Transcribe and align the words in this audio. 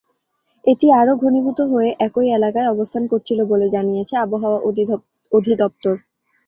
এটি 0.65 0.87
আরও 0.99 1.13
ঘনীভূত 1.23 1.59
হয়ে 1.71 1.89
একই 1.99 2.27
এলাকায় 2.33 2.71
অবস্থান 2.73 3.03
করছিল 3.11 3.39
বলে 3.51 3.67
জানিয়েছে 3.75 4.13
আবহাওয়া 4.17 4.59
অধিদপ্তর। 5.31 5.95